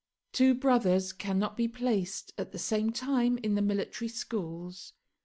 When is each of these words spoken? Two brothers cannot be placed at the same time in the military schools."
Two 0.31 0.55
brothers 0.55 1.13
cannot 1.13 1.55
be 1.55 1.67
placed 1.67 2.33
at 2.35 2.51
the 2.53 2.57
same 2.57 2.91
time 2.91 3.37
in 3.43 3.53
the 3.53 3.61
military 3.61 4.07
schools." 4.09 4.93